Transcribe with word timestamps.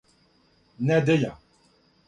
недеља 0.87 1.31